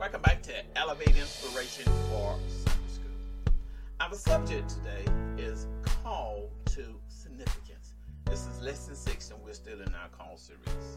Welcome 0.00 0.22
back 0.22 0.42
to 0.44 0.54
Elevate 0.76 1.14
Inspiration 1.14 1.84
for 2.08 2.38
Sunday 2.48 2.88
School. 2.88 3.52
Our 4.00 4.14
subject 4.14 4.70
today 4.70 5.04
is 5.36 5.66
Call 5.82 6.48
to 6.70 6.98
Significance. 7.08 7.92
This 8.24 8.46
is 8.46 8.62
lesson 8.62 8.96
six, 8.96 9.30
and 9.30 9.38
we're 9.44 9.52
still 9.52 9.78
in 9.78 9.94
our 9.94 10.08
call 10.08 10.38
series. 10.38 10.96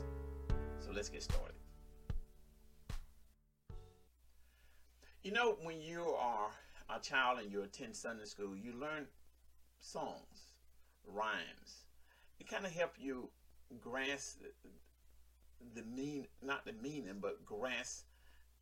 So 0.80 0.92
let's 0.94 1.10
get 1.10 1.22
started. 1.22 1.54
You 5.22 5.34
know, 5.34 5.58
when 5.64 5.82
you 5.82 6.16
are 6.18 6.48
a 6.90 6.98
child 7.02 7.40
and 7.40 7.52
you 7.52 7.64
attend 7.64 7.98
Sunday 7.98 8.24
school, 8.24 8.56
you 8.56 8.72
learn 8.80 9.08
songs, 9.82 10.54
rhymes. 11.06 11.88
It 12.40 12.48
kind 12.48 12.66
of 12.66 12.72
help 12.72 12.94
you 12.98 13.28
grasp 13.82 14.44
the 15.76 15.84
mean, 15.84 16.28
not 16.42 16.66
the 16.66 16.72
meaning, 16.82 17.18
but 17.20 17.44
grasp 17.44 18.06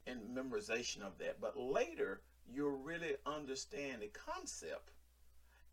and 0.08 0.20
memorization 0.36 1.02
of 1.02 1.18
that. 1.20 1.40
But 1.40 1.58
later, 1.58 2.22
you'll 2.52 2.78
really 2.78 3.16
understand 3.26 4.02
the 4.02 4.08
concept 4.08 4.92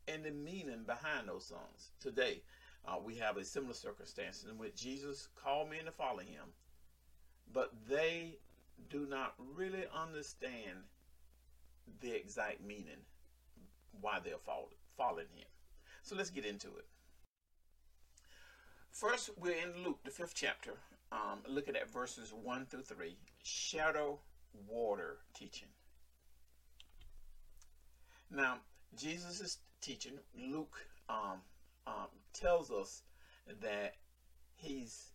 and 0.07 0.25
the 0.25 0.31
meaning 0.31 0.85
behind 0.87 1.29
those 1.29 1.47
songs. 1.47 1.91
Today, 2.01 2.43
uh, 2.87 2.97
we 3.05 3.17
have 3.17 3.37
a 3.37 3.45
similar 3.45 3.75
circumstance 3.75 4.45
in 4.48 4.59
which 4.59 4.77
Jesus 4.77 5.29
called 5.35 5.70
men 5.70 5.85
to 5.85 5.91
follow 5.91 6.20
him, 6.20 6.55
but 7.53 7.73
they 7.89 8.39
do 8.91 9.07
not 9.07 9.35
really 9.55 9.85
understand 9.95 10.85
the 12.01 12.15
exact 12.15 12.63
meaning 12.65 13.05
why 14.01 14.19
they're 14.23 14.35
following 14.97 15.27
him. 15.35 15.47
So 16.03 16.17
let's 16.17 16.31
get 16.31 16.45
into 16.45 16.69
it. 16.69 16.87
First, 18.91 19.31
we're 19.39 19.53
in 19.53 19.85
Luke, 19.85 20.01
the 20.05 20.11
fifth 20.11 20.35
chapter, 20.35 20.73
um, 21.12 21.41
looking 21.47 21.77
at 21.77 21.91
verses 21.91 22.33
1 22.33 22.67
through 22.67 22.83
3, 22.83 23.17
shadow 23.42 24.19
water 24.69 25.19
teaching. 25.34 25.69
Now, 28.31 28.59
Jesus 28.97 29.41
is 29.41 29.59
teaching. 29.81 30.19
Luke 30.36 30.77
um, 31.09 31.41
um, 31.86 32.09
tells 32.33 32.70
us 32.70 33.03
that 33.62 33.95
he's 34.56 35.12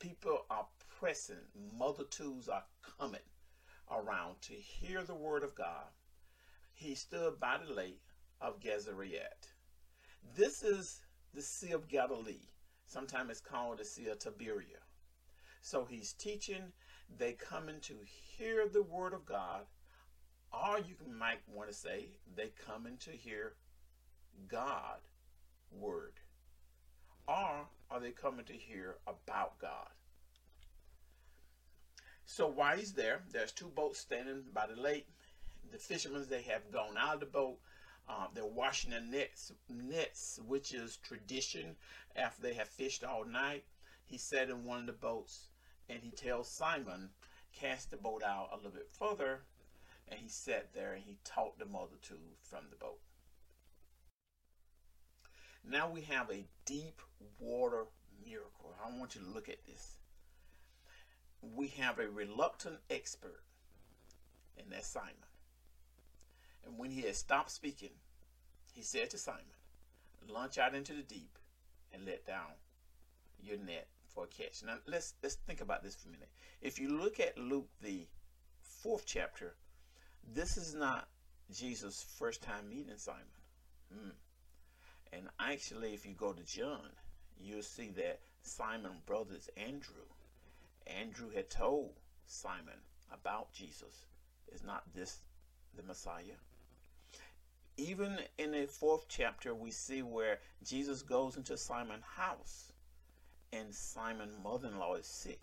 people 0.00 0.44
are 0.50 0.66
pressing, 0.98 1.36
multitudes 1.78 2.48
are 2.48 2.64
coming 2.98 3.20
around 3.90 4.40
to 4.42 4.54
hear 4.54 5.02
the 5.02 5.14
word 5.14 5.42
of 5.42 5.54
God. 5.54 5.86
He 6.72 6.94
stood 6.94 7.38
by 7.38 7.58
the 7.58 7.72
lake 7.72 8.02
of 8.40 8.60
Gennesaret. 8.60 9.48
This 10.34 10.62
is 10.62 11.00
the 11.34 11.42
Sea 11.42 11.72
of 11.72 11.88
Galilee. 11.88 12.48
Sometimes 12.90 13.30
it's 13.30 13.40
called 13.40 13.78
the 13.78 13.84
Sea 13.84 14.08
of 14.08 14.18
Tiberia. 14.18 14.82
So 15.62 15.86
he's 15.88 16.12
teaching, 16.12 16.72
they 17.18 17.34
coming 17.34 17.78
to 17.82 17.94
hear 18.04 18.66
the 18.66 18.82
word 18.82 19.14
of 19.14 19.24
God, 19.24 19.66
or 20.52 20.80
you 20.80 20.96
might 21.08 21.38
want 21.46 21.68
to 21.68 21.74
say 21.74 22.06
they 22.34 22.50
coming 22.66 22.96
to 23.04 23.12
hear 23.12 23.52
God 24.48 24.98
word. 25.70 26.14
Or 27.28 27.68
are 27.92 28.00
they 28.00 28.10
coming 28.10 28.44
to 28.46 28.54
hear 28.54 28.96
about 29.06 29.60
God? 29.60 29.90
So 32.24 32.48
while 32.48 32.76
he's 32.76 32.94
there, 32.94 33.20
there's 33.30 33.52
two 33.52 33.68
boats 33.68 34.00
standing 34.00 34.42
by 34.52 34.66
the 34.66 34.80
lake. 34.80 35.06
The 35.70 35.78
fishermen, 35.78 36.26
they 36.28 36.42
have 36.42 36.72
gone 36.72 36.96
out 36.98 37.14
of 37.14 37.20
the 37.20 37.26
boat. 37.26 37.58
Uh, 38.08 38.26
they're 38.34 38.44
washing 38.44 38.90
their 38.90 39.00
nets, 39.00 39.52
nets, 39.68 40.40
which 40.46 40.74
is 40.74 40.96
tradition 40.96 41.76
after 42.16 42.42
they 42.42 42.54
have 42.54 42.68
fished 42.68 43.04
all 43.04 43.24
night. 43.24 43.64
He 44.04 44.18
sat 44.18 44.50
in 44.50 44.64
one 44.64 44.80
of 44.80 44.86
the 44.86 44.92
boats 44.92 45.48
and 45.88 46.02
he 46.02 46.10
tells 46.10 46.50
Simon, 46.50 47.10
cast 47.52 47.90
the 47.90 47.96
boat 47.96 48.22
out 48.24 48.50
a 48.52 48.56
little 48.56 48.70
bit 48.72 48.90
further. 48.90 49.42
And 50.08 50.18
he 50.18 50.28
sat 50.28 50.74
there 50.74 50.92
and 50.94 51.04
he 51.04 51.18
taught 51.24 51.58
the 51.58 51.66
multitude 51.66 52.18
from 52.42 52.64
the 52.70 52.76
boat. 52.76 52.98
Now 55.64 55.88
we 55.88 56.00
have 56.02 56.30
a 56.30 56.46
deep 56.64 57.00
water 57.38 57.84
miracle. 58.24 58.74
I 58.84 58.96
want 58.98 59.14
you 59.14 59.20
to 59.22 59.28
look 59.28 59.48
at 59.48 59.64
this. 59.66 59.96
We 61.42 61.68
have 61.68 61.98
a 61.98 62.08
reluctant 62.08 62.80
expert, 62.90 63.42
and 64.58 64.66
that's 64.70 64.88
Simon. 64.88 65.14
And 66.64 66.78
when 66.78 66.90
he 66.90 67.02
had 67.02 67.16
stopped 67.16 67.50
speaking, 67.50 67.90
he 68.72 68.82
said 68.82 69.10
to 69.10 69.18
Simon, 69.18 69.44
Launch 70.28 70.58
out 70.58 70.74
into 70.74 70.92
the 70.92 71.02
deep 71.02 71.38
and 71.92 72.04
let 72.04 72.26
down 72.26 72.52
your 73.42 73.58
net 73.58 73.88
for 74.08 74.24
a 74.24 74.26
catch. 74.26 74.62
Now 74.64 74.76
let's 74.86 75.14
let's 75.22 75.36
think 75.46 75.60
about 75.60 75.82
this 75.82 75.94
for 75.94 76.08
a 76.08 76.12
minute. 76.12 76.30
If 76.60 76.78
you 76.78 76.88
look 76.88 77.20
at 77.20 77.38
Luke 77.38 77.68
the 77.80 78.06
fourth 78.62 79.04
chapter, 79.06 79.54
this 80.34 80.56
is 80.56 80.74
not 80.74 81.08
Jesus' 81.52 82.04
first 82.18 82.42
time 82.42 82.68
meeting 82.68 82.96
Simon. 82.96 83.24
Hmm. 83.92 84.10
And 85.12 85.28
actually, 85.40 85.94
if 85.94 86.06
you 86.06 86.14
go 86.14 86.32
to 86.32 86.44
John, 86.44 86.90
you'll 87.40 87.62
see 87.62 87.90
that 87.96 88.20
Simon 88.42 88.92
brothers 89.06 89.48
Andrew. 89.56 90.06
Andrew 90.86 91.30
had 91.30 91.50
told 91.50 91.92
Simon 92.26 92.80
about 93.12 93.52
Jesus. 93.52 94.06
Is 94.52 94.62
not 94.62 94.82
this 94.94 95.20
the 95.76 95.82
Messiah? 95.82 96.38
Even 97.80 98.18
in 98.36 98.52
the 98.52 98.66
fourth 98.66 99.06
chapter, 99.08 99.54
we 99.54 99.70
see 99.70 100.02
where 100.02 100.38
Jesus 100.62 101.00
goes 101.00 101.38
into 101.38 101.56
Simon's 101.56 102.04
house 102.04 102.72
and 103.54 103.74
Simon's 103.74 104.36
mother-in-law 104.44 104.96
is 104.96 105.06
sick. 105.06 105.40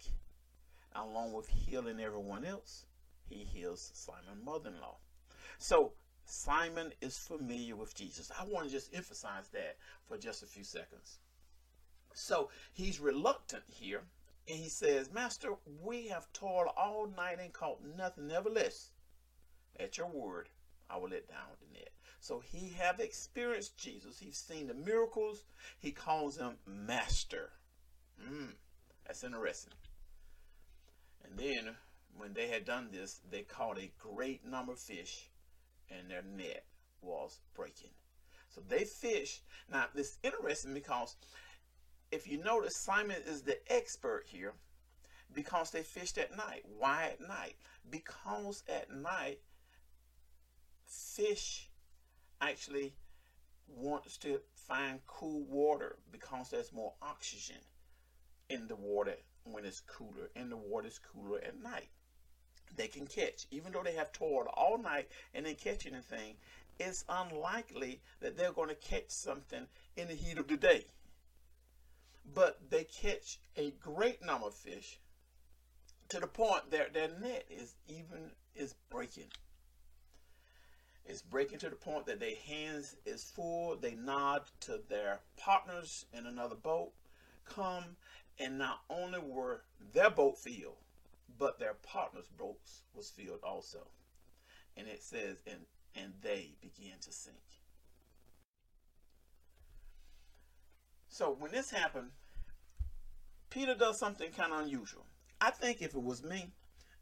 Along 0.94 1.34
with 1.34 1.48
healing 1.48 2.00
everyone 2.00 2.46
else, 2.46 2.86
he 3.28 3.38
heals 3.38 3.90
Simon's 3.96 4.46
mother-in-law. 4.46 4.98
So 5.58 5.94
Simon 6.26 6.94
is 7.02 7.18
familiar 7.18 7.76
with 7.76 7.96
Jesus. 7.96 8.32
I 8.40 8.44
want 8.44 8.68
to 8.68 8.72
just 8.72 8.94
emphasize 8.94 9.50
that 9.54 9.78
for 10.06 10.20
just 10.20 10.44
a 10.44 10.46
few 10.48 10.64
seconds. 10.64 11.18
So 12.14 12.50
he's 12.72 13.00
reluctant 13.00 13.64
here, 13.66 14.04
and 14.48 14.60
he 14.60 14.70
says, 14.70 15.12
Master, 15.12 15.56
we 15.84 16.10
have 16.10 16.32
toiled 16.34 16.70
all 16.78 17.08
night 17.18 17.40
and 17.42 17.52
caught 17.52 17.80
nothing. 17.98 18.28
Nevertheless, 18.28 18.92
at 19.80 19.98
your 19.98 20.08
word, 20.08 20.50
I 20.88 20.98
will 20.98 21.10
let 21.10 21.28
down 21.28 21.58
the 21.60 21.74
net. 21.74 21.90
So 22.20 22.40
he 22.40 22.74
have 22.78 23.00
experienced 23.00 23.78
Jesus. 23.78 24.20
He's 24.20 24.38
seen 24.38 24.68
the 24.68 24.74
miracles. 24.74 25.44
He 25.80 25.92
calls 25.92 26.38
him 26.38 26.58
master. 26.66 27.52
Mm, 28.22 28.54
that's 29.06 29.24
interesting. 29.24 29.74
And 31.24 31.38
then 31.38 31.76
when 32.18 32.34
they 32.34 32.48
had 32.48 32.66
done 32.66 32.90
this, 32.92 33.22
they 33.30 33.42
caught 33.42 33.78
a 33.78 33.92
great 34.00 34.46
number 34.46 34.74
of 34.74 34.80
fish 34.80 35.30
and 35.90 36.10
their 36.10 36.24
net 36.24 36.66
was 37.02 37.40
breaking. 37.56 37.92
So 38.50 38.62
they 38.68 38.86
fished. 38.86 39.44
Now, 39.72 39.86
this 39.94 40.18
interesting 40.24 40.74
because 40.74 41.16
if 42.12 42.28
you 42.28 42.38
notice, 42.44 42.74
Simon 42.78 43.18
is 43.28 43.44
the 43.44 43.58
expert 43.72 44.26
here 44.28 44.54
because 45.34 45.72
they 45.72 45.84
fished 45.84 46.18
at 46.18 46.36
night. 46.36 46.64
Why 46.78 47.12
at 47.14 47.22
night? 47.22 47.56
Because 47.90 48.64
at 48.68 48.92
night, 48.92 49.40
fish 50.86 51.67
actually 52.42 52.94
wants 53.68 54.18
to 54.18 54.40
find 54.54 55.00
cool 55.08 55.44
water 55.44 55.98
because 56.12 56.50
there's 56.50 56.72
more 56.72 56.94
oxygen 57.02 57.58
in 58.50 58.68
the 58.68 58.76
water 58.76 59.16
when 59.44 59.66
it's 59.66 59.82
cooler 59.82 60.30
and 60.36 60.52
the 60.52 60.58
water 60.58 60.88
is 60.88 61.00
cooler 61.00 61.40
at 61.40 61.62
night. 61.62 61.90
They 62.76 62.88
can 62.88 63.08
catch 63.08 63.46
even 63.52 63.72
though 63.72 63.84
they 63.84 63.96
have 63.96 64.12
toiled 64.12 64.48
all 64.54 64.78
night 64.78 65.08
and 65.34 65.46
they 65.46 65.54
catch 65.54 65.86
anything 65.86 66.36
it's 66.80 67.04
unlikely 67.10 68.02
that 68.20 68.38
they're 68.38 68.52
going 68.52 68.70
to 68.70 68.76
catch 68.76 69.10
something 69.10 69.68
in 69.96 70.08
the 70.08 70.14
heat 70.14 70.38
of 70.38 70.48
the 70.48 70.58
day. 70.58 70.86
But 72.34 72.70
they 72.70 72.84
catch 72.84 73.40
a 73.56 73.72
great 73.72 74.24
number 74.24 74.48
of 74.48 74.54
fish 74.54 75.00
to 76.10 76.20
the 76.20 76.28
point 76.28 76.72
that 76.72 76.94
their 76.94 77.10
net 77.20 77.46
is 77.50 77.76
even 77.88 78.32
is 78.56 78.76
breaking 78.90 79.32
it's 81.08 81.22
breaking 81.22 81.60
to 81.60 81.70
the 81.70 81.76
point 81.76 82.06
that 82.08 82.20
their 82.20 82.36
hands 82.46 82.98
is 83.06 83.24
full. 83.24 83.78
They 83.78 83.96
nod 83.96 84.44
to 84.62 84.82
their 84.90 85.20
partners 85.38 86.06
in 86.12 86.26
another 86.28 86.56
boat. 86.56 86.92
Come, 87.46 87.96
and 88.40 88.58
not 88.58 88.82
only 88.90 89.20
were 89.20 89.62
their 89.94 90.10
boat 90.10 90.38
filled, 90.38 90.76
but 91.40 91.60
their 91.60 91.76
partners' 91.76 92.30
boats 92.38 92.82
was 92.94 93.10
filled 93.10 93.40
also. 93.42 93.88
And 94.76 94.88
it 94.88 95.02
says, 95.02 95.38
and 95.48 95.60
and 95.96 96.14
they 96.22 96.52
began 96.62 97.00
to 97.02 97.12
sink. 97.12 97.38
So 101.08 101.36
when 101.40 101.52
this 101.52 101.72
happened, 101.72 102.10
Peter 103.50 103.74
does 103.74 103.98
something 103.98 104.30
kind 104.32 104.54
of 104.54 104.62
unusual. 104.62 105.06
I 105.40 105.52
think 105.52 105.82
if 105.82 105.96
it 105.96 106.04
was 106.04 106.24
me, 106.24 106.52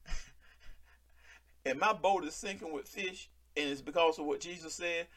and 1.66 1.80
my 1.80 1.92
boat 1.92 2.24
is 2.24 2.36
sinking 2.36 2.72
with 2.72 2.88
fish, 2.88 3.30
and 3.58 3.70
it's 3.70 3.82
because 3.82 4.20
of 4.20 4.26
what 4.26 4.40
Jesus 4.40 4.74
said, 4.74 5.08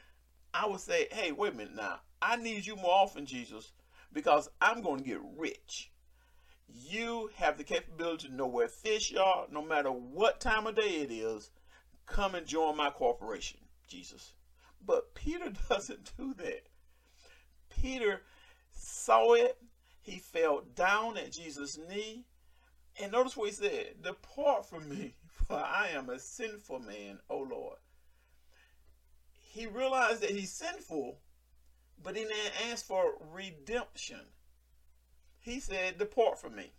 I 0.54 0.66
would 0.66 0.80
say, 0.80 1.08
hey, 1.10 1.32
wait 1.32 1.52
a 1.52 1.56
minute 1.56 1.74
now. 1.74 2.00
I 2.20 2.36
need 2.36 2.66
you 2.66 2.76
more 2.76 2.92
often, 2.92 3.26
Jesus, 3.26 3.72
because 4.12 4.48
I'm 4.60 4.82
going 4.82 4.98
to 5.00 5.08
get 5.08 5.20
rich. 5.36 5.90
You 6.68 7.30
have 7.36 7.56
the 7.56 7.64
capability 7.64 8.28
to 8.28 8.34
know 8.34 8.46
where 8.46 8.68
fish 8.68 9.14
are, 9.14 9.46
no 9.50 9.62
matter 9.62 9.90
what 9.90 10.40
time 10.40 10.66
of 10.66 10.76
day 10.76 11.00
it 11.02 11.10
is. 11.10 11.50
Come 12.06 12.34
and 12.34 12.46
join 12.46 12.76
my 12.76 12.90
corporation, 12.90 13.60
Jesus. 13.86 14.32
But 14.84 15.14
Peter 15.14 15.50
doesn't 15.68 16.12
do 16.16 16.34
that. 16.34 16.66
Peter 17.70 18.22
saw 18.72 19.34
it. 19.34 19.56
He 20.00 20.18
fell 20.18 20.62
down 20.74 21.16
at 21.18 21.32
Jesus' 21.32 21.78
knee. 21.88 22.24
And 23.00 23.12
notice 23.12 23.36
what 23.36 23.50
he 23.50 23.54
said 23.54 24.02
Depart 24.02 24.68
from 24.68 24.88
me, 24.88 25.14
for 25.46 25.56
I 25.56 25.90
am 25.92 26.10
a 26.10 26.18
sinful 26.18 26.80
man, 26.80 27.20
O 27.30 27.38
Lord. 27.38 27.78
He 29.50 29.66
realized 29.66 30.20
that 30.20 30.30
he's 30.30 30.52
sinful, 30.52 31.18
but 32.02 32.16
he 32.16 32.24
didn't 32.24 32.70
ask 32.70 32.84
for 32.84 33.14
redemption. 33.32 34.20
He 35.40 35.58
said, 35.58 35.98
Depart 35.98 36.38
from 36.38 36.54
me. 36.54 36.74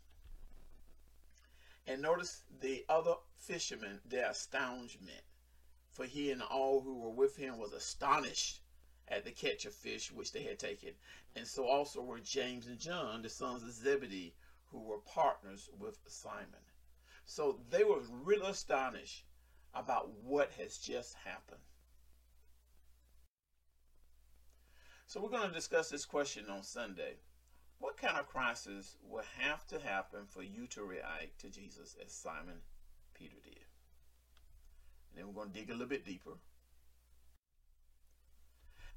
And 1.88 2.04
notice 2.04 2.44
the 2.62 2.86
other 2.88 3.16
fishermen, 3.38 4.02
their 4.06 4.30
astonishment. 4.30 5.24
For 5.90 6.06
he 6.06 6.32
and 6.32 6.44
all 6.44 6.82
who 6.82 7.00
were 7.00 7.10
with 7.10 7.36
him 7.36 7.58
was 7.58 7.74
astonished 7.74 8.62
at 9.08 9.26
the 9.26 9.32
catch 9.32 9.66
of 9.66 9.74
fish 9.74 10.12
which 10.12 10.32
they 10.32 10.44
had 10.44 10.60
taken. 10.60 10.94
And 11.36 11.48
so 11.48 11.66
also 11.66 12.02
were 12.02 12.20
James 12.20 12.68
and 12.68 12.80
John, 12.80 13.24
the 13.24 13.30
sons 13.30 13.64
of 13.64 13.72
Zebedee, 13.72 14.36
who 14.68 14.80
were 14.80 15.00
partners 15.00 15.70
with 15.80 16.00
Simon. 16.06 16.64
So 17.26 17.60
they 17.72 17.84
were 17.84 18.02
really 18.24 18.48
astonished 18.48 19.26
about 19.74 20.10
what 20.24 20.52
has 20.52 20.78
just 20.78 21.16
happened. 21.16 21.62
So 25.10 25.20
we're 25.20 25.30
going 25.30 25.50
to 25.50 25.56
discuss 25.56 25.90
this 25.90 26.06
question 26.06 26.46
on 26.52 26.62
Sunday. 26.62 27.16
What 27.80 27.98
kind 27.98 28.20
of 28.20 28.28
crisis 28.28 28.96
will 29.10 29.24
have 29.40 29.66
to 29.70 29.80
happen 29.80 30.28
for 30.28 30.44
you 30.44 30.68
to 30.68 30.84
react 30.84 31.40
to 31.40 31.50
Jesus 31.50 31.96
as 32.06 32.14
Simon 32.14 32.60
Peter 33.16 33.38
did? 33.44 33.66
And 35.10 35.18
then 35.18 35.26
we're 35.26 35.34
going 35.34 35.52
to 35.52 35.60
dig 35.60 35.72
a 35.72 35.74
little 35.74 35.88
bit 35.88 36.06
deeper. 36.06 36.38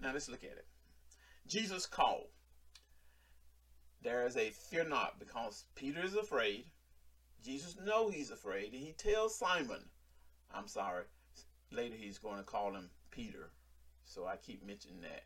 Now 0.03 0.13
let's 0.13 0.29
look 0.29 0.45
at 0.45 0.51
it. 0.51 0.67
Jesus 1.47 1.87
called. 1.87 2.29
There 4.03 4.27
is 4.27 4.37
a 4.37 4.51
fear 4.51 4.85
not 4.85 5.19
because 5.19 5.65
Peter 5.77 6.05
is 6.05 6.15
afraid. 6.15 6.67
Jesus 7.43 7.79
knows 7.83 8.13
he's 8.13 8.31
afraid, 8.31 8.75
and 8.75 8.83
he 8.83 8.93
tells 8.93 9.39
Simon, 9.39 9.89
I'm 10.55 10.69
sorry. 10.69 11.05
Later 11.71 11.97
he's 11.99 12.19
going 12.19 12.37
to 12.37 12.45
call 12.45 12.75
him 12.75 12.91
Peter. 13.11 13.49
So 14.05 14.27
I 14.27 14.37
keep 14.37 14.63
mentioning 14.67 15.01
that. 15.01 15.23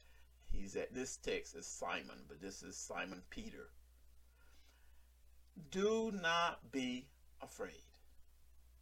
He's 0.58 0.76
at 0.76 0.94
this 0.94 1.16
text 1.16 1.54
is 1.54 1.66
Simon, 1.66 2.24
but 2.28 2.40
this 2.40 2.62
is 2.62 2.76
Simon 2.76 3.22
Peter. 3.30 3.68
Do 5.70 6.12
not 6.12 6.72
be 6.72 7.06
afraid. 7.42 7.82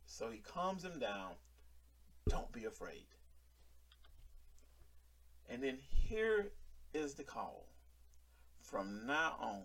So 0.06 0.30
he 0.30 0.38
calms 0.38 0.84
him 0.84 0.98
down. 0.98 1.32
Don't 2.28 2.52
be 2.52 2.64
afraid. 2.64 3.06
And 5.48 5.62
then 5.62 5.78
here 5.90 6.52
is 6.92 7.14
the 7.14 7.24
call. 7.24 7.66
From 8.60 9.06
now 9.06 9.36
on, 9.40 9.62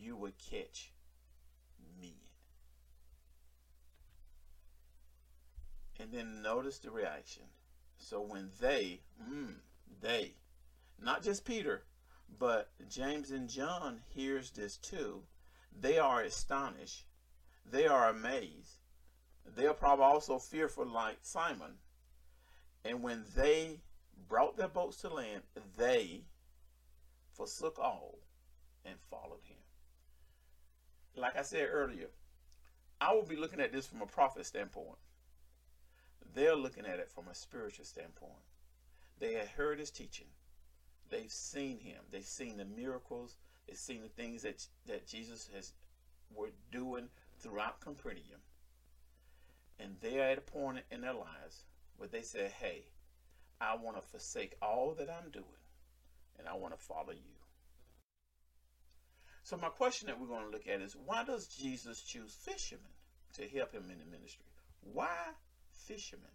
you 0.00 0.16
will 0.16 0.32
catch 0.50 0.92
men. 2.00 2.10
And 6.00 6.10
then 6.12 6.42
notice 6.42 6.78
the 6.78 6.90
reaction. 6.90 7.44
So 7.98 8.20
when 8.20 8.50
they, 8.60 9.00
mm, 9.22 9.54
they, 10.00 10.34
not 11.00 11.22
just 11.22 11.44
Peter, 11.44 11.84
but 12.38 12.70
James 12.88 13.30
and 13.30 13.48
John 13.48 14.00
hears 14.08 14.50
this 14.50 14.76
too. 14.76 15.22
They 15.78 15.98
are 15.98 16.22
astonished. 16.22 17.04
They 17.70 17.86
are 17.86 18.08
amazed. 18.08 18.78
They 19.56 19.66
are 19.66 19.74
probably 19.74 20.04
also 20.04 20.38
fearful 20.38 20.86
like 20.86 21.18
Simon. 21.22 21.78
And 22.84 23.02
when 23.02 23.24
they 23.36 23.80
brought 24.28 24.56
their 24.56 24.68
boats 24.68 24.98
to 24.98 25.08
land, 25.08 25.42
they 25.76 26.24
forsook 27.32 27.78
all 27.78 28.18
and 28.84 28.94
followed 29.10 29.44
him. 29.44 29.56
Like 31.16 31.36
I 31.36 31.42
said 31.42 31.68
earlier, 31.70 32.08
I 33.00 33.12
will 33.14 33.22
be 33.22 33.36
looking 33.36 33.60
at 33.60 33.72
this 33.72 33.86
from 33.86 34.02
a 34.02 34.06
profit 34.06 34.46
standpoint. 34.46 34.98
They're 36.34 36.56
looking 36.56 36.86
at 36.86 36.98
it 36.98 37.10
from 37.10 37.28
a 37.28 37.34
spiritual 37.34 37.84
standpoint. 37.84 38.32
They 39.18 39.34
had 39.34 39.48
heard 39.48 39.78
his 39.78 39.90
teaching. 39.90 40.26
They've 41.14 41.30
seen 41.30 41.78
him. 41.78 42.02
They've 42.10 42.24
seen 42.24 42.56
the 42.56 42.64
miracles. 42.64 43.36
They've 43.68 43.78
seen 43.78 44.02
the 44.02 44.08
things 44.08 44.42
that 44.42 44.66
that 44.86 45.06
Jesus 45.06 45.48
has 45.54 45.72
were 46.34 46.50
doing 46.72 47.08
throughout 47.38 47.80
Capernaum. 47.80 48.42
And 49.78 49.94
they 50.00 50.18
are 50.18 50.30
at 50.30 50.38
a 50.38 50.40
point 50.40 50.80
in 50.90 51.02
their 51.02 51.14
lives 51.14 51.66
where 51.98 52.08
they 52.08 52.22
say, 52.22 52.48
"Hey, 52.48 52.86
I 53.60 53.76
want 53.76 53.96
to 53.96 54.02
forsake 54.02 54.56
all 54.60 54.92
that 54.94 55.08
I'm 55.08 55.30
doing, 55.30 55.62
and 56.36 56.48
I 56.48 56.54
want 56.54 56.74
to 56.74 56.84
follow 56.84 57.12
you." 57.12 57.36
So 59.44 59.56
my 59.56 59.68
question 59.68 60.08
that 60.08 60.18
we're 60.18 60.26
going 60.26 60.46
to 60.46 60.50
look 60.50 60.66
at 60.66 60.80
is, 60.80 60.96
why 60.96 61.22
does 61.22 61.46
Jesus 61.46 62.02
choose 62.02 62.34
fishermen 62.34 62.90
to 63.34 63.46
help 63.46 63.70
him 63.70 63.88
in 63.88 64.00
the 64.00 64.04
ministry? 64.04 64.46
Why 64.80 65.34
fishermen? 65.70 66.34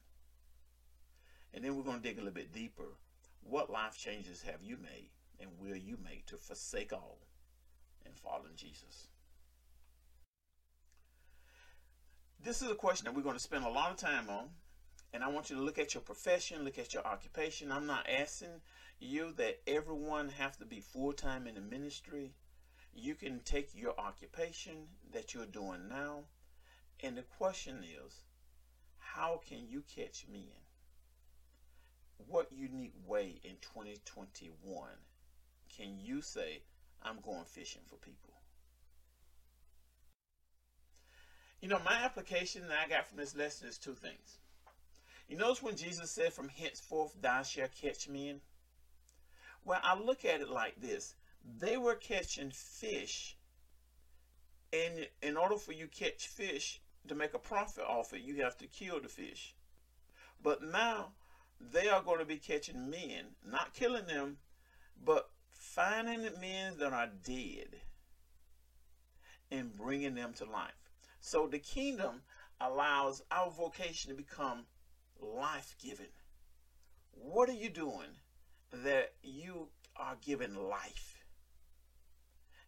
And 1.54 1.66
then 1.66 1.76
we're 1.76 1.84
going 1.84 2.02
to 2.02 2.08
dig 2.08 2.18
a 2.18 2.22
little 2.22 2.34
bit 2.34 2.54
deeper 2.54 2.96
what 3.42 3.70
life 3.70 3.98
changes 3.98 4.44
have 4.44 4.62
you 4.62 4.78
made 4.78 5.10
and 5.40 5.50
will 5.60 5.78
you 5.78 5.98
make 6.04 6.26
to 6.28 6.38
forsake 6.38 6.94
all 6.94 7.20
and 8.06 8.16
follow 8.16 8.50
Jesus? 8.56 9.08
This 12.42 12.62
is 12.62 12.70
a 12.70 12.76
question 12.76 13.06
that 13.06 13.16
we're 13.16 13.22
going 13.22 13.36
to 13.36 13.42
spend 13.42 13.66
a 13.66 13.70
lot 13.70 13.92
of 13.92 13.98
time 13.98 14.30
on. 14.30 14.50
And 15.12 15.24
I 15.24 15.28
want 15.28 15.50
you 15.50 15.56
to 15.56 15.62
look 15.62 15.80
at 15.80 15.94
your 15.94 16.02
profession, 16.02 16.64
look 16.64 16.78
at 16.78 16.94
your 16.94 17.06
occupation. 17.06 17.72
I'm 17.72 17.88
not 17.88 18.08
asking 18.08 18.62
you 19.00 19.34
that 19.38 19.60
everyone 19.66 20.30
have 20.30 20.58
to 20.58 20.66
be 20.66 20.82
full-time 20.82 21.48
in 21.48 21.56
the 21.56 21.62
ministry. 21.62 22.34
You 22.94 23.16
can 23.16 23.40
take 23.40 23.70
your 23.74 24.00
occupation 24.00 24.88
that 25.12 25.34
you're 25.34 25.46
doing 25.46 25.90
now. 25.90 26.26
And 27.02 27.18
the 27.18 27.24
question 27.24 27.84
is, 27.84 28.24
how 29.00 29.42
can 29.48 29.68
you 29.68 29.84
catch 29.96 30.26
men? 30.32 30.69
What 32.28 32.52
unique 32.52 32.94
way 33.06 33.40
in 33.44 33.56
2021 33.62 34.90
can 35.76 35.98
you 36.00 36.22
say, 36.22 36.62
I'm 37.02 37.20
going 37.22 37.46
fishing 37.46 37.82
for 37.88 37.96
people? 37.96 38.34
You 41.62 41.68
know, 41.68 41.80
my 41.84 42.04
application 42.04 42.68
that 42.68 42.78
I 42.86 42.90
got 42.90 43.08
from 43.08 43.18
this 43.18 43.36
lesson 43.36 43.68
is 43.68 43.78
two 43.78 43.94
things. 43.94 44.40
You 45.28 45.38
notice 45.38 45.62
when 45.62 45.76
Jesus 45.76 46.10
said, 46.10 46.34
From 46.34 46.50
henceforth 46.50 47.16
thou 47.22 47.44
shalt 47.44 47.72
catch 47.80 48.08
men? 48.08 48.42
Well, 49.66 49.80
I 49.84 49.98
look 49.98 50.26
at 50.26 50.42
it 50.42 50.50
like 50.50 50.82
this 50.82 51.16
they 51.58 51.78
were 51.78 51.96
catching 51.96 52.52
fish, 52.52 53.38
and 54.74 55.08
in 55.22 55.38
order 55.38 55.58
for 55.58 55.72
you 55.72 55.88
catch 55.88 56.28
fish 56.28 56.82
to 57.08 57.16
make 57.16 57.34
a 57.34 57.40
profit 57.40 57.86
off 57.86 58.14
it, 58.14 58.22
you 58.22 58.44
have 58.44 58.58
to 58.58 58.68
kill 58.68 59.00
the 59.00 59.08
fish. 59.08 59.56
But 60.42 60.62
now 60.62 61.14
they 61.60 61.90
are 61.90 62.02
going 62.02 62.20
to 62.20 62.26
be 62.26 62.38
catching 62.38 62.90
men, 62.90 63.36
not 63.46 63.74
killing 63.74 64.06
them, 64.06 64.38
but 65.04 65.30
finding 65.52 66.24
men 66.40 66.78
that 66.80 66.94
are 66.94 67.10
dead 67.24 67.76
and 69.52 69.76
bringing 69.76 70.16
them 70.16 70.34
to 70.34 70.46
life. 70.46 70.72
So 71.20 71.48
the 71.48 71.60
kingdom 71.60 72.22
allows 72.62 73.24
our 73.32 73.50
vocation 73.50 74.10
to 74.10 74.18
become 74.18 74.66
life 75.22 75.76
giving. 75.84 76.14
What 77.12 77.50
are 77.50 77.54
you 77.54 77.70
doing 77.70 78.18
that 78.72 79.14
you 79.22 79.68
are 79.96 80.16
giving 80.26 80.56
life? 80.56 81.24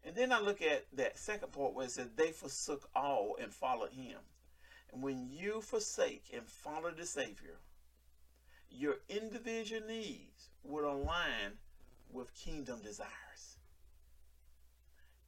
And 0.04 0.16
then 0.16 0.32
I 0.32 0.40
look 0.40 0.62
at 0.62 0.86
that 0.94 1.18
second 1.18 1.52
part 1.52 1.74
where 1.74 1.86
it 1.86 1.92
says 1.92 2.08
they 2.16 2.32
forsook 2.32 2.90
all 2.96 3.38
and 3.40 3.54
followed 3.54 3.92
him. 3.92 4.18
And 4.92 5.02
when 5.02 5.30
you 5.30 5.62
forsake 5.62 6.26
and 6.34 6.46
follow 6.46 6.92
the 6.92 7.06
Savior, 7.06 7.60
your 8.72 8.96
individual 9.10 9.82
needs 9.88 10.50
would 10.64 10.84
align 10.84 11.58
with 12.12 12.34
kingdom 12.34 12.82
desires. 12.82 13.58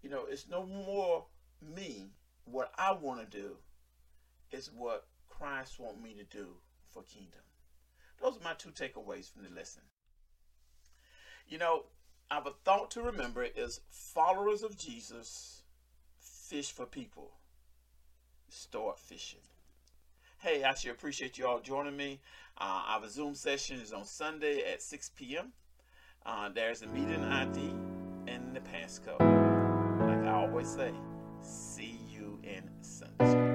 You 0.02 0.10
know, 0.10 0.26
it's 0.30 0.48
no 0.50 0.66
more 0.66 1.26
me, 1.62 2.08
what 2.46 2.72
I 2.78 2.94
want 2.94 3.20
to 3.20 3.38
do, 3.38 3.56
is 4.52 4.70
what 4.76 5.08
Christ 5.30 5.80
wants 5.80 6.02
me 6.02 6.14
to 6.14 6.24
do 6.24 6.48
for 6.90 7.04
kingdom. 7.04 7.42
Those 8.22 8.38
are 8.38 8.44
my 8.44 8.54
two 8.54 8.70
takeaways 8.70 9.32
from 9.32 9.44
the 9.44 9.50
lesson. 9.50 9.82
You 11.48 11.58
know, 11.58 11.84
I 12.30 12.36
have 12.36 12.48
a 12.48 12.54
thought 12.64 12.92
to 12.92 13.02
remember 13.02 13.44
is 13.44 13.82
followers 13.90 14.64
of 14.64 14.78
Jesus 14.78 15.64
fish 16.20 16.72
for 16.72 16.86
people. 16.86 17.32
Start 18.50 19.00
fishing. 19.00 19.40
Hey, 20.44 20.62
I 20.66 20.74
sure 20.74 20.92
appreciate 20.92 21.38
you 21.38 21.48
all 21.48 21.62
joining 21.62 21.96
me. 21.96 22.20
Uh, 22.58 22.82
our 22.90 23.08
Zoom 23.08 23.34
session 23.34 23.80
is 23.80 23.94
on 23.94 24.04
Sunday 24.04 24.62
at 24.70 24.82
6 24.82 25.12
p.m. 25.16 25.54
Uh, 26.26 26.50
there's 26.50 26.82
a 26.82 26.88
meeting 26.88 27.24
ID 27.24 27.74
and 28.28 28.54
the 28.54 28.60
passcode. 28.60 29.22
Like 30.02 30.28
I 30.28 30.34
always 30.34 30.68
say, 30.68 30.92
see 31.42 31.98
you 32.12 32.42
in 32.44 32.70
Sunday. 32.82 33.53